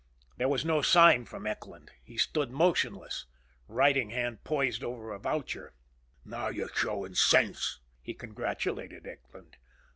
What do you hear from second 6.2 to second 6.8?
"Now you're